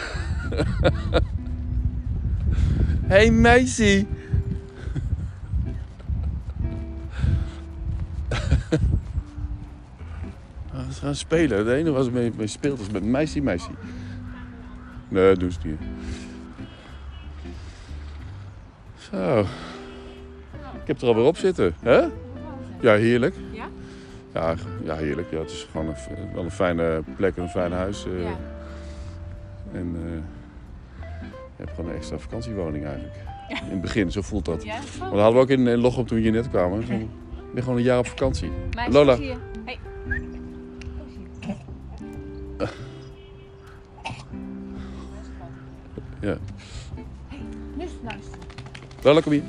hey 3.13 3.31
meisje. 3.31 4.05
Ah, 10.73 10.89
Ze 10.89 10.99
gaan 10.99 11.15
spelen. 11.15 11.57
Het 11.57 11.67
enige 11.67 12.03
ze 12.03 12.11
mee, 12.11 12.31
mee 12.37 12.47
speelt 12.47 12.79
is 12.79 12.89
met 12.89 13.03
meisje, 13.03 13.41
meisje. 13.41 13.69
Nee, 15.07 15.29
dat 15.29 15.39
doen 15.39 15.51
ze 15.51 15.59
niet. 15.63 15.79
Zo. 18.97 19.39
Ik 20.81 20.87
heb 20.87 21.01
er 21.01 21.07
alweer 21.07 21.23
op 21.23 21.37
zitten. 21.37 21.73
Hè? 21.81 21.99
Ja, 22.79 22.95
heerlijk. 22.95 23.35
Ja? 24.33 24.55
Ja, 24.83 24.95
heerlijk. 24.95 25.31
Ja, 25.31 25.39
het 25.39 25.49
is 25.49 25.67
gewoon 25.71 25.87
een, 25.87 26.33
wel 26.33 26.43
een 26.43 26.51
fijne 26.51 27.03
plek 27.15 27.35
en 27.35 27.43
een 27.43 27.49
fijn 27.49 27.71
huis. 27.71 28.05
eh. 28.05 28.21
Ja. 28.23 28.35
En 29.73 29.95
eh, 29.95 30.11
je 31.57 31.63
hebt 31.63 31.69
gewoon 31.75 31.89
een 31.89 31.95
extra 31.95 32.17
vakantiewoning 32.17 32.85
eigenlijk. 32.85 33.15
In 33.49 33.55
het 33.69 33.81
begin, 33.81 34.11
zo 34.11 34.21
voelt 34.21 34.45
dat. 34.45 34.63
Ja, 34.63 34.73
Maar 34.99 35.09
dat 35.09 35.19
hadden 35.19 35.33
we 35.33 35.39
ook 35.39 35.49
in, 35.49 35.67
in 35.67 35.77
Lochem 35.79 36.05
toen 36.05 36.17
we 36.17 36.23
hier 36.23 36.31
net 36.31 36.49
kwamen. 36.49 36.81
Ik 36.91 37.07
ben 37.53 37.63
gewoon 37.63 37.77
een 37.77 37.83
jaar 37.83 37.99
op 37.99 38.07
vakantie. 38.07 38.51
Meisje, 38.75 38.91
Lola. 38.91 39.15
zie 39.15 39.25
je. 39.25 39.35
Hey. 39.65 39.79
Ja. 46.21 46.37
Nu 47.77 47.83
is 47.83 47.89
het. 48.03 48.25
Lola, 49.03 49.21
kom 49.21 49.31
hier. 49.31 49.43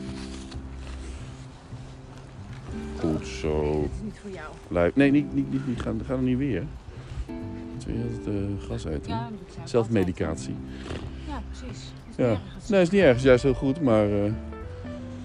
Zo. 3.43 3.83
Het 3.83 3.91
is 3.95 4.03
niet 4.03 4.19
voor 4.21 4.31
jou. 4.31 4.91
Nee, 4.95 5.11
niet, 5.11 5.35
niet, 5.35 5.53
niet, 5.53 5.67
niet 5.67 5.81
gaan, 5.81 6.01
gaan 6.07 6.17
er 6.17 6.23
niet 6.23 6.39
weer. 6.39 6.63
Twee 7.79 7.97
altijd 7.97 8.27
uh, 8.27 8.69
gas 8.69 8.85
eten. 8.85 9.11
Ja, 9.11 9.29
dat 9.57 9.69
Zelfmedicatie. 9.69 10.55
Ja, 11.29 11.43
precies. 11.51 11.93
Dat 12.17 12.27
is 12.27 12.33
Ja. 12.33 12.39
Nee, 12.69 12.81
is 12.81 12.91
niet 12.91 13.03
erg. 13.03 13.17
Is 13.17 13.23
juist 13.23 13.43
heel 13.43 13.55
goed. 13.55 13.81
Maar 13.81 14.09
Dan 14.09 14.35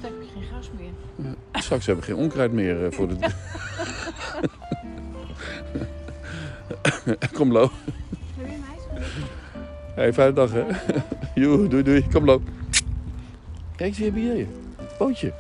heb 0.02 0.12
ik 0.22 0.28
geen 0.34 0.44
gas 0.44 0.70
meer. 0.78 1.34
straks 1.52 1.86
hebben 1.86 2.06
we 2.06 2.12
geen 2.12 2.22
onkruid 2.22 2.52
meer 2.52 2.86
eh, 2.86 2.92
voor 2.92 3.08
de... 3.08 3.16
Kom, 7.34 7.52
Lo. 7.52 7.70
Wil 8.38 8.46
je 8.46 8.58
mij? 8.58 9.04
Hey, 9.96 10.14
fijne 10.14 10.34
dag, 10.34 10.52
hè. 10.52 10.64
Joe, 11.42 11.68
doei, 11.68 11.84
doei. 11.84 12.08
Kom, 12.12 12.26
Lo. 12.26 12.42
Kijk, 13.76 13.96
zie 13.96 14.06
je 14.06 14.12
beneden. 14.12 14.48
Bootje. 14.98 15.34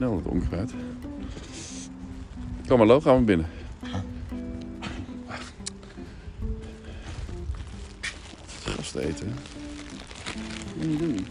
Snel, 0.00 0.16
het 0.16 0.26
onkruid. 0.26 0.72
Kom 2.68 2.78
maar, 2.78 2.86
Lo, 2.86 3.00
gaan 3.00 3.18
we 3.18 3.24
binnen. 3.24 3.46
Gasten 8.64 9.02
eten. 9.02 9.34
Wat 10.76 10.98
doen? 10.98 11.26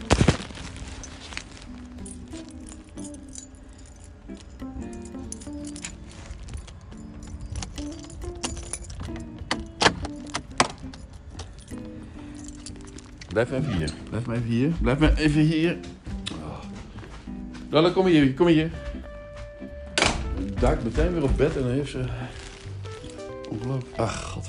Blijf 13.28 13.52
even 13.52 13.78
hier. 13.78 13.94
Blijf 14.10 14.26
maar 14.26 14.36
even 14.36 14.48
hier. 14.48 14.72
Blijf 14.82 15.00
maar 15.00 15.14
even 15.14 15.42
hier. 15.42 15.78
Lola, 17.70 17.90
kom 17.90 18.06
hier. 18.06 18.34
Kom 18.34 18.48
hier. 18.48 18.72
Duikt 20.60 20.84
meteen 20.84 21.14
weer 21.14 21.24
op 21.24 21.38
bed 21.38 21.56
en 21.56 21.62
dan 21.62 21.72
heeft 21.72 21.92
ze... 21.92 22.04
Ongelooflijk. 23.50 23.98
Ach, 23.98 24.24
god. 24.24 24.48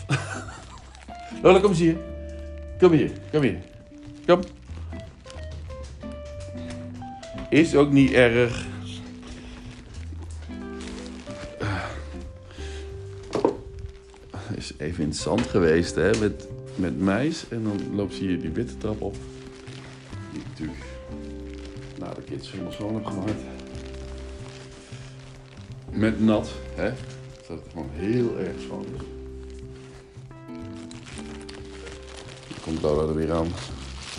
Lola, 1.42 1.58
kom 1.58 1.70
eens 1.70 1.78
hier. 1.78 1.96
Kom 2.78 2.92
hier. 2.92 3.10
Kom 3.32 3.42
hier. 3.42 3.58
Kom. 4.26 4.40
Is 7.50 7.74
ook 7.74 7.92
niet 7.92 8.12
erg. 8.12 8.66
Is 14.54 14.72
even 14.78 15.02
in 15.02 15.08
het 15.08 15.18
zand 15.18 15.46
geweest 15.46 15.94
hè, 15.94 16.10
met, 16.20 16.48
met 16.74 17.00
meis. 17.00 17.44
En 17.48 17.62
dan 17.62 17.94
loopt 17.94 18.14
ze 18.14 18.20
hier 18.20 18.40
die 18.40 18.50
witte 18.50 18.76
trap 18.76 19.00
op. 19.00 19.16
Die 20.32 20.42
natuurlijk 20.48 20.89
na 22.30 22.36
de 22.36 22.42
kids 22.42 22.50
helemaal 22.50 22.72
schoon 22.72 22.94
heb 22.94 23.06
gemaakt. 23.06 23.42
Met 25.90 26.20
nat, 26.20 26.50
hè. 26.74 26.92
Zodat 27.42 27.62
het 27.62 27.72
gewoon 27.72 27.90
heel 27.92 28.38
erg 28.38 28.60
schoon 28.60 28.84
is. 28.94 29.00
Komt 32.62 32.82
Lola 32.82 33.08
er 33.08 33.14
weer 33.14 33.32
aan. 33.32 33.48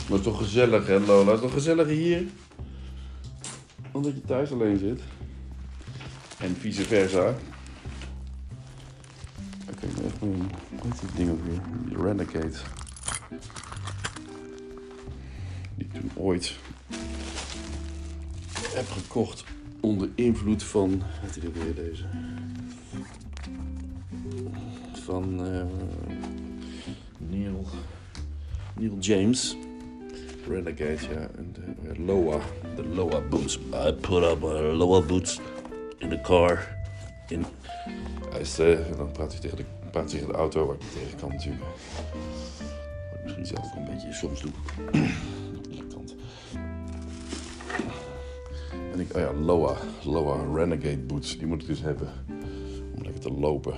Maar 0.10 0.22
toch 0.22 0.38
gezellig 0.38 0.88
hè 0.88 1.00
Lola, 1.00 1.38
toch 1.38 1.54
gezellig 1.54 1.88
hier. 1.88 2.24
Omdat 3.92 4.14
je 4.14 4.22
thuis 4.22 4.52
alleen 4.52 4.78
zit. 4.78 5.02
En 6.38 6.56
vice 6.56 6.84
versa. 6.84 7.36
Oké, 9.70 9.88
ben 9.96 10.06
echt 10.06 10.22
een... 10.22 10.50
Hoe 10.70 10.92
heet 10.92 11.02
dit 11.02 11.16
ding 11.16 11.30
ook 11.30 11.46
weer? 11.46 11.62
Die 11.86 11.98
Renegade. 11.98 12.58
Die 15.76 15.88
toen 15.88 16.12
ooit 16.16 16.56
heb 18.82 18.90
gekocht 18.90 19.44
onder 19.80 20.10
invloed 20.16 20.64
van... 20.64 20.90
Wat 21.22 21.34
heet 21.34 21.42
die 21.42 21.64
weer 21.64 21.76
deze? 21.76 22.04
Van 24.94 25.46
eh, 25.46 25.64
Neil... 27.18 27.66
Neil 28.76 28.98
James. 29.00 29.58
Renegade, 30.48 31.14
ja. 31.14 31.30
En 31.38 31.54
de 31.54 32.02
Loa. 32.02 32.40
De 32.76 32.88
Loa 32.88 33.22
boots. 33.30 33.58
I 33.58 33.94
put 33.94 34.24
up 34.24 34.40
my 34.40 34.48
Loa 34.50 35.02
boots 35.02 35.40
in 35.98 36.10
the 36.10 36.22
car. 36.22 36.68
In... 37.28 37.46
Hij 38.30 38.40
is, 38.40 38.60
eh, 38.60 38.90
en 38.90 38.98
dan 38.98 39.12
praat 39.12 39.32
hij 39.32 39.42
tegen 39.42 39.58
de, 39.58 39.66
praat 39.92 40.10
tegen 40.10 40.28
de 40.28 40.34
auto, 40.34 40.66
waar 40.66 40.76
ik 40.76 40.82
niet 40.82 40.94
tegen 40.94 41.20
kan 41.20 41.30
natuurlijk. 41.30 41.64
Wat 41.64 43.20
ik 43.20 43.24
misschien 43.24 43.46
zelf 43.46 43.66
ook 43.66 43.76
een 43.76 43.86
beetje 43.86 44.14
soms 44.14 44.42
doe. 44.42 44.52
Oh 49.16 49.22
ja, 49.22 49.34
Loa. 49.34 49.76
Loa 50.04 50.38
Renegade 50.54 50.98
boots. 50.98 51.38
Die 51.38 51.48
moet 51.48 51.62
ik 51.62 51.68
dus 51.68 51.82
hebben. 51.82 52.08
Om 52.96 53.04
lekker 53.04 53.22
te 53.22 53.32
lopen. 53.32 53.74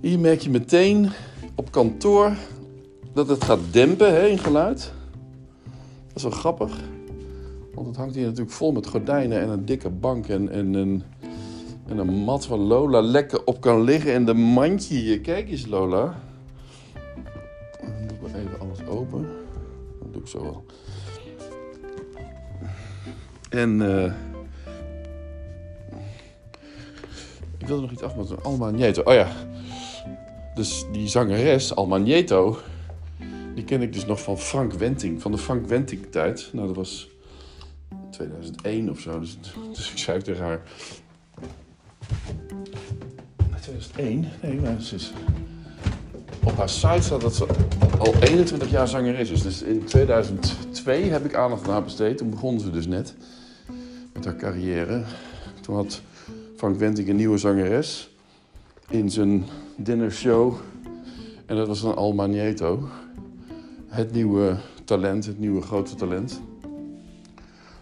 Hier 0.00 0.18
merk 0.18 0.40
je 0.40 0.50
meteen 0.50 1.10
op 1.54 1.70
kantoor 1.70 2.32
dat 3.12 3.28
het 3.28 3.44
gaat 3.44 3.58
dempen 3.70 4.14
hè, 4.14 4.26
in 4.26 4.38
geluid. 4.38 4.92
Dat 6.06 6.16
is 6.16 6.22
wel 6.22 6.32
grappig. 6.32 6.76
Want 7.74 7.86
het 7.86 7.96
hangt 7.96 8.14
hier 8.14 8.24
natuurlijk 8.24 8.50
vol 8.50 8.72
met 8.72 8.86
gordijnen 8.86 9.40
en 9.40 9.48
een 9.48 9.64
dikke 9.64 9.90
bank 9.90 10.28
en, 10.28 10.48
en, 10.48 10.74
een, 10.74 11.02
en 11.86 11.98
een 11.98 12.14
mat 12.14 12.46
waar 12.46 12.58
Lola 12.58 13.00
lekker 13.00 13.44
op 13.44 13.60
kan 13.60 13.82
liggen. 13.82 14.12
En 14.12 14.24
de 14.24 14.34
mandje 14.34 14.94
hier. 14.94 15.20
Kijk 15.20 15.50
eens 15.50 15.66
Lola. 15.66 16.20
Dan 17.80 18.06
doe 18.06 18.16
ik 18.16 18.32
wel 18.32 18.40
even 18.40 18.60
alles 18.60 18.86
open. 18.86 19.28
Dat 20.00 20.12
doe 20.12 20.22
ik 20.22 20.28
zo 20.28 20.42
wel. 20.42 20.64
En 23.48 23.82
eh 23.82 24.12
ik 27.58 27.66
wilde 27.66 27.82
nog 27.82 27.92
iets 27.92 28.02
afmaken. 28.02 28.42
Alma 28.42 28.70
Nieto. 28.70 29.02
Oh 29.02 29.14
ja. 29.14 29.28
Dus 30.54 30.84
die 30.92 31.08
zangeres, 31.08 31.74
Alma 31.74 31.96
Nieto, 31.96 32.58
die 33.54 33.64
ken 33.64 33.82
ik 33.82 33.92
dus 33.92 34.06
nog 34.06 34.22
van 34.22 34.38
Frank 34.38 34.72
Wenting. 34.72 35.22
Van 35.22 35.32
de 35.32 35.38
Frank 35.38 35.66
Wenting 35.66 36.06
tijd. 36.10 36.50
Nou, 36.52 36.66
dat 36.66 36.76
was 36.76 37.08
2001 38.10 38.90
of 38.90 39.00
zo. 39.00 39.20
Dus, 39.20 39.38
dus 39.72 39.90
ik 39.90 39.98
zei 39.98 40.22
tegen 40.22 40.44
haar... 40.44 40.62
Nee, 43.50 43.60
2001? 43.60 44.28
Nee, 44.42 44.60
maar 44.60 44.76
is... 44.78 45.12
Op 46.48 46.56
haar 46.56 46.68
site 46.68 47.02
staat 47.02 47.20
dat 47.20 47.34
ze 47.34 47.46
al 47.98 48.14
21 48.20 48.70
jaar 48.70 48.88
zangeres 48.88 49.30
is. 49.30 49.42
Dus 49.42 49.62
in 49.62 49.84
2002 49.84 51.02
heb 51.02 51.24
ik 51.24 51.34
aandacht 51.34 51.66
aan 51.66 51.72
haar 51.72 51.82
besteed. 51.82 52.18
Toen 52.18 52.30
begon 52.30 52.60
ze 52.60 52.70
dus 52.70 52.86
net 52.86 53.14
met 54.12 54.24
haar 54.24 54.36
carrière. 54.36 55.04
Toen 55.60 55.74
had 55.74 56.00
Frank 56.56 56.78
Wenting 56.78 57.08
een 57.08 57.16
nieuwe 57.16 57.38
zangeres 57.38 58.10
in 58.88 59.10
zijn 59.10 59.44
dinnershow. 59.76 60.54
En 61.46 61.56
dat 61.56 61.66
was 61.66 61.80
dan 61.80 61.96
Alma 61.96 62.26
Nieto. 62.26 62.88
Het 63.86 64.12
nieuwe 64.12 64.56
talent, 64.84 65.26
het 65.26 65.38
nieuwe 65.38 65.62
grote 65.62 65.94
talent. 65.94 66.40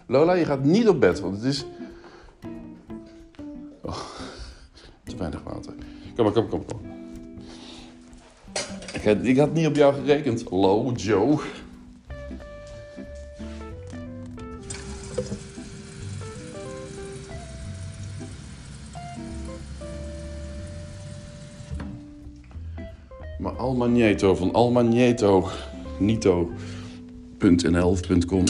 Lola, 0.05 0.33
je 0.33 0.45
gaat 0.45 0.63
niet 0.63 0.87
op 0.87 0.99
bed, 0.99 1.19
want 1.19 1.35
het 1.35 1.45
is... 1.45 1.65
Oh, 3.81 3.97
te 5.03 5.15
weinig 5.17 5.43
water. 5.43 5.73
Kom 6.15 6.23
maar, 6.25 6.33
kom, 6.33 6.49
kom, 6.49 6.65
kom. 6.65 6.96
Ik 9.07 9.37
had, 9.37 9.53
niet 9.53 9.67
op 9.67 9.75
jou 9.75 9.93
gerekend. 9.93 10.43
Hallo, 10.49 10.91
Joe. 10.91 11.37
Maar 23.39 23.51
Alma 23.51 23.85
Nieto 23.85 24.35
van 24.35 24.53
Alma 24.53 24.81
Nieto. 24.81 25.49
nito.nl 25.99 27.89
of 27.89 28.25
.com. 28.25 28.43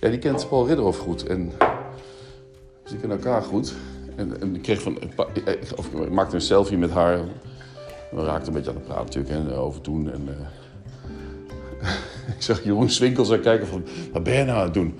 Ja, 0.00 0.08
die 0.08 0.18
kent 0.18 0.48
Paul 0.48 0.66
Ridderhoff 0.66 0.98
goed. 0.98 1.26
En 1.26 1.52
ze 2.84 2.96
kennen 2.96 3.16
elkaar 3.16 3.42
goed. 3.42 3.74
En, 4.18 4.54
ik 4.54 4.62
kreeg 4.62 4.82
van... 4.82 4.98
Of 5.76 5.86
ik 5.86 6.10
maakte 6.10 6.34
een 6.34 6.40
selfie 6.40 6.78
met 6.78 6.90
haar. 6.90 7.18
We 8.10 8.24
raakten 8.24 8.46
een 8.46 8.54
beetje 8.54 8.70
aan 8.70 8.76
het 8.76 8.84
praten 8.84 9.04
natuurlijk. 9.04 9.50
En, 9.50 9.56
over 9.56 9.80
toen. 9.80 10.12
En, 10.12 10.28
ik 12.36 12.42
zag 12.42 12.64
Jeroen 12.64 12.90
Swinkels 12.90 13.32
aan 13.32 13.40
kijken 13.40 13.66
van... 13.66 13.84
Wat 14.12 14.22
ben 14.22 14.34
je 14.34 14.44
nou 14.44 14.58
aan 14.58 14.64
het 14.64 14.74
doen? 14.74 14.94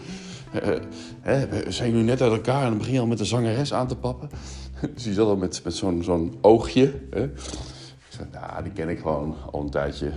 Uh, 0.54 0.76
hè, 1.20 1.70
zijn 1.72 1.90
jullie 1.90 2.04
net 2.04 2.22
uit 2.22 2.32
elkaar 2.32 2.62
en 2.62 2.68
dan 2.68 2.78
begin 2.78 2.92
je 2.92 3.00
al 3.00 3.06
met 3.06 3.18
de 3.18 3.24
zangeres 3.24 3.72
aan 3.72 3.86
te 3.86 3.96
pappen? 3.96 4.30
dus 4.94 5.02
die 5.02 5.14
zat 5.14 5.26
al 5.26 5.36
met, 5.36 5.60
met 5.64 5.74
zo'n 5.74 6.02
zo'n 6.02 6.38
oogje. 6.40 6.92
Hè? 7.10 7.24
Ik 7.24 7.30
zei, 8.08 8.28
nou, 8.32 8.62
die 8.62 8.72
ken 8.72 8.88
ik 8.88 8.98
gewoon 8.98 9.36
al 9.50 9.60
een 9.60 9.70
tijdje. 9.70 10.10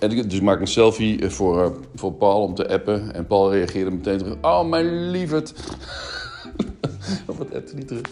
En 0.00 0.10
dus 0.10 0.34
ik 0.34 0.42
maak 0.42 0.60
een 0.60 0.66
selfie 0.66 1.30
voor, 1.30 1.76
voor 1.94 2.12
Paul 2.12 2.42
om 2.42 2.54
te 2.54 2.68
appen. 2.68 3.14
En 3.14 3.26
Paul 3.26 3.52
reageerde 3.52 3.90
meteen 3.90 4.18
terug. 4.18 4.36
Oh, 4.40 4.68
mijn 4.68 5.10
lieverd. 5.10 5.54
Wat 7.38 7.54
appte 7.54 7.74
niet 7.74 7.88
terug? 7.88 8.10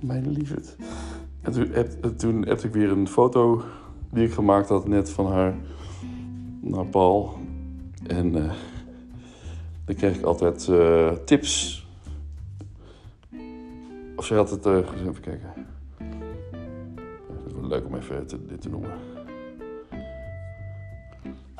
Mijn 0.00 0.30
lieverd. 0.30 0.76
En 1.40 1.52
toen, 1.52 1.74
app, 1.74 2.18
toen 2.18 2.48
appte 2.48 2.66
ik 2.66 2.72
weer 2.72 2.90
een 2.90 3.08
foto 3.08 3.62
die 4.10 4.24
ik 4.24 4.32
gemaakt 4.32 4.68
had 4.68 4.88
net 4.88 5.10
van 5.10 5.32
haar 5.32 5.54
naar 6.60 6.86
Paul. 6.86 7.38
En 8.06 8.36
uh, 8.36 8.52
dan 9.84 9.94
kreeg 9.96 10.16
ik 10.16 10.24
altijd 10.24 10.66
uh, 10.70 11.10
tips. 11.24 11.86
Of 14.16 14.24
zij 14.24 14.36
had 14.36 14.50
het... 14.50 14.66
Uh, 14.66 14.76
even 14.76 15.20
kijken. 15.20 15.52
Het 17.44 17.66
leuk 17.68 17.86
om 17.86 17.94
even 17.94 18.26
dit 18.48 18.60
te 18.60 18.68
noemen. 18.68 18.90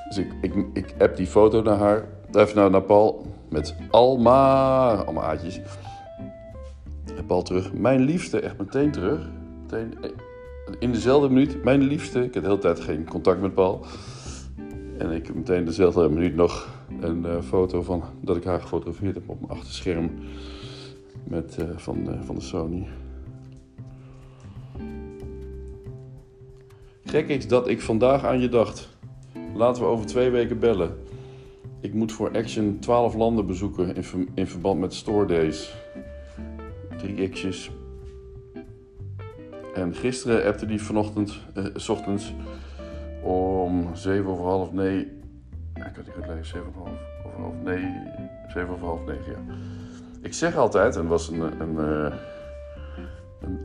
Dus 0.09 0.19
ik, 0.19 0.67
ik, 0.73 0.95
app 0.99 1.17
die 1.17 1.27
foto 1.27 1.63
naar 1.63 1.79
haar. 1.79 2.05
Even 2.33 2.71
naar, 2.71 2.83
Paul. 2.83 3.27
Met 3.49 3.75
Alma. 3.91 4.95
Allemaal. 4.95 5.37
En 7.23 7.29
Paul 7.29 7.43
terug. 7.43 7.73
Mijn 7.73 8.01
liefste. 8.01 8.41
Echt 8.41 8.59
meteen 8.59 8.91
terug. 8.91 9.29
Meteen, 9.63 9.95
in 10.79 10.93
dezelfde 10.93 11.29
minuut. 11.29 11.65
Mijn 11.65 11.83
liefste. 11.83 12.25
Ik 12.25 12.35
had 12.35 12.43
de 12.43 12.49
hele 12.49 12.61
tijd 12.61 12.81
geen 12.81 13.05
contact 13.05 13.41
met 13.41 13.55
Paul. 13.55 13.85
En 14.99 15.11
ik 15.11 15.27
heb 15.27 15.35
meteen 15.35 15.65
dezelfde 15.65 16.09
minuut 16.09 16.35
nog 16.35 16.69
een 17.01 17.25
uh, 17.25 17.43
foto 17.43 17.83
van 17.83 18.03
dat 18.21 18.37
ik 18.37 18.45
haar 18.45 18.61
gefotografeerd 18.61 19.15
heb 19.15 19.29
op 19.29 19.41
mijn 19.41 19.53
achterscherm. 19.53 20.11
Met, 21.25 21.57
uh, 21.61 21.77
van, 21.77 22.19
van 22.25 22.35
de 22.35 22.41
Sony. 22.41 22.87
Gek 27.05 27.29
is 27.29 27.49
dat 27.49 27.69
ik 27.69 27.81
vandaag 27.81 28.25
aan 28.25 28.41
je 28.41 28.49
dacht. 28.49 28.89
Laten 29.55 29.83
we 29.83 29.89
over 29.89 30.07
twee 30.07 30.31
weken 30.31 30.59
bellen. 30.59 30.97
Ik 31.81 31.95
moet 31.95 32.13
voor 32.13 32.31
Action 32.33 32.79
12 32.81 33.15
landen 33.15 33.47
bezoeken 33.47 33.97
in, 33.97 34.29
in 34.35 34.47
verband 34.47 34.81
met 34.81 34.95
Store 34.95 35.27
Days. 35.27 35.82
Drie 37.03 37.29
x'jes. 37.29 37.71
En 39.75 39.95
gisteren 39.95 40.45
appte 40.47 40.67
die 40.67 40.83
vanochtend, 40.83 41.41
uh, 41.57 41.65
s 41.75 41.89
ochtends, 41.89 42.35
om 43.23 43.97
7 43.97 44.31
over 44.31 44.45
half 44.45 44.73
negen. 44.73 45.23
Ja, 45.75 45.87
ik 45.87 45.97
had 45.97 46.05
die 46.05 46.15
goed 46.15 46.27
lezen, 46.27 46.45
7 46.45 46.69
over 46.69 46.81
half, 46.81 46.99
over 47.27 47.41
half 47.41 47.55
nee, 47.65 47.95
7 48.49 48.69
over 48.69 48.87
half 48.87 49.05
negen, 49.07 49.33
ja. 49.33 49.55
Ik 50.21 50.33
zeg 50.33 50.57
altijd, 50.57 50.97
en 50.97 51.07
was 51.07 51.29
een. 51.29 51.61
een, 51.61 51.75
uh, 51.75 52.15
een 53.41 53.59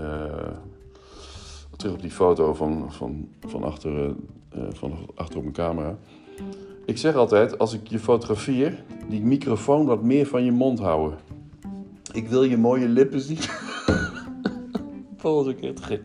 uh, 0.00 0.56
terug 1.76 1.94
op 1.94 2.00
die 2.00 2.10
foto 2.10 2.54
van, 2.54 2.92
van, 2.92 3.28
van, 3.40 3.62
achter, 3.62 4.14
van 4.68 4.98
achter 5.14 5.36
op 5.36 5.42
mijn 5.42 5.54
camera. 5.54 5.96
Ik 6.84 6.98
zeg 6.98 7.14
altijd, 7.14 7.58
als 7.58 7.74
ik 7.74 7.86
je 7.86 7.98
fotografeer, 7.98 8.84
die 9.08 9.22
microfoon 9.22 9.86
wat 9.86 10.02
meer 10.02 10.26
van 10.26 10.44
je 10.44 10.52
mond 10.52 10.78
houden. 10.78 11.18
Ik 12.18 12.28
wil 12.28 12.42
je 12.42 12.56
mooie 12.56 12.88
lippen 12.88 13.20
zien. 13.20 13.38
Paul 15.22 15.48
is 15.48 15.54
ook 15.54 15.60
echt 15.60 15.84
gek. 15.84 16.02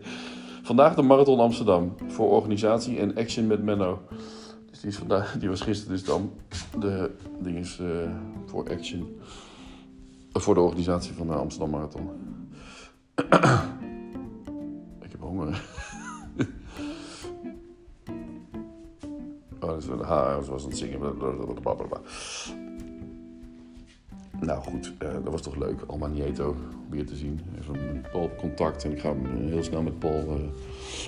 Vandaag 0.64 0.96
de 0.96 1.02
Marathon 1.02 1.40
Amsterdam. 1.40 1.96
Voor 2.08 2.30
organisatie 2.30 3.00
en 3.00 3.16
action 3.16 3.48
met 3.48 3.64
Menno. 3.64 4.02
Dus 4.70 4.80
die, 4.80 4.90
is 4.90 4.98
vandaag, 4.98 5.36
die 5.40 5.50
was 5.50 5.62
gisteren 5.62 5.94
dus 5.94 6.04
dan 6.06 6.32
de 6.80 7.12
ding 7.40 7.58
is 7.58 7.80
uh, 7.82 7.88
voor 8.46 8.70
action. 8.70 9.00
Uh, 9.02 10.42
voor 10.42 10.54
de 10.54 10.60
organisatie 10.60 11.14
van 11.14 11.28
de 11.28 11.34
Amsterdam 11.34 11.70
Marathon. 11.70 12.10
Ik 15.06 15.12
heb 15.12 15.20
honger. 15.20 15.48
oh, 19.60 19.70
dat 19.70 19.78
is 19.78 19.88
een 19.88 20.00
haar, 20.00 20.44
zoals 20.44 20.64
aan 20.64 20.70
het 20.70 20.78
zingen. 20.78 21.18
Blablabla. 21.62 22.02
Nou 24.40 24.62
goed, 24.62 24.94
uh, 25.04 25.10
dat 25.24 25.32
was 25.32 25.42
toch 25.42 25.56
leuk. 25.56 25.84
Alma 25.88 26.08
Nieto 26.08 26.56
weer 26.90 27.06
te 27.06 27.16
zien. 27.16 27.40
Even 27.60 27.94
met 27.94 28.12
Paul 28.12 28.32
contact 28.38 28.84
en 28.84 28.92
ik 28.92 29.00
ga 29.00 29.10
hem 29.10 29.48
heel 29.50 29.64
snel 29.64 29.82
met 29.82 30.00
Paul 30.00 30.24
uh, 30.28 30.34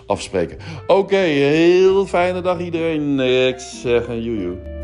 afspreken. 0.08 0.58
Oké, 0.88 1.16
heel 1.16 2.06
fijne 2.06 2.42
dag 2.42 2.60
iedereen. 2.60 3.20
Ik 3.20 3.60
zeg 3.60 4.08
een 4.08 4.24
joejoe. 4.24 4.75